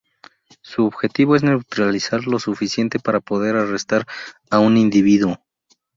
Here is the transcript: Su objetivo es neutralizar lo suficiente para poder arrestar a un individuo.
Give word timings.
Su 0.63 0.87
objetivo 0.87 1.35
es 1.35 1.43
neutralizar 1.43 2.25
lo 2.25 2.39
suficiente 2.39 2.97
para 2.97 3.19
poder 3.19 3.55
arrestar 3.55 4.07
a 4.49 4.57
un 4.57 4.75
individuo. 4.77 5.37